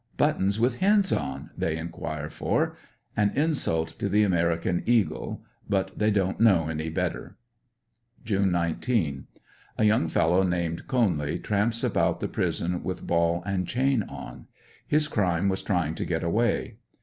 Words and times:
* 0.11 0.17
'Buttons 0.17 0.59
with 0.59 0.77
hens 0.77 1.11
on," 1.11 1.51
they 1.55 1.77
enquire 1.77 2.27
for. 2.27 2.75
An 3.15 3.31
insult 3.35 3.89
to 3.99 4.09
the 4.09 4.23
American 4.23 4.81
Eagle— 4.87 5.43
but 5.69 5.91
they 5.95 6.09
don't 6.09 6.39
know 6.39 6.69
any 6.69 6.89
better. 6.89 7.37
June 8.25 8.49
J 8.79 8.95
9 8.97 9.27
—A 9.77 9.83
young 9.83 10.07
fellow 10.07 10.41
named 10.41 10.87
Conely 10.87 11.37
tramps 11.37 11.83
around 11.83 12.19
the 12.19 12.27
pris 12.27 12.59
on 12.63 12.81
with 12.83 13.05
ball 13.05 13.43
and 13.45 13.67
chain 13.67 14.01
on. 14.01 14.47
His 14.87 15.07
crime 15.07 15.49
was 15.49 15.61
trying 15.61 15.93
to 15.93 16.05
get 16.05 16.23
away. 16.23 16.77